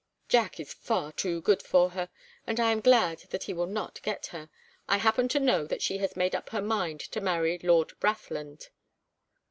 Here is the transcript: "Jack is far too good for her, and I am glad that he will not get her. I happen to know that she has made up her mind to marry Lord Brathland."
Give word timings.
"Jack 0.29 0.59
is 0.59 0.73
far 0.73 1.11
too 1.11 1.41
good 1.41 1.61
for 1.61 1.91
her, 1.91 2.09
and 2.47 2.59
I 2.59 2.71
am 2.71 2.81
glad 2.81 3.19
that 3.29 3.43
he 3.43 3.53
will 3.53 3.67
not 3.67 4.01
get 4.01 4.25
her. 4.33 4.49
I 4.87 4.97
happen 4.97 5.27
to 5.27 5.39
know 5.39 5.67
that 5.67 5.83
she 5.83 5.99
has 5.99 6.15
made 6.15 6.33
up 6.33 6.49
her 6.49 6.61
mind 6.63 7.01
to 7.01 7.21
marry 7.21 7.59
Lord 7.61 7.91
Brathland." 7.99 8.69